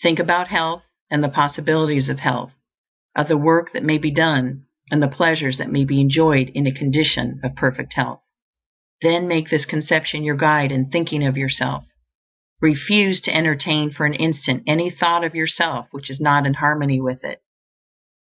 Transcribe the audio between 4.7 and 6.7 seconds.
and the pleasures that may be enjoyed in a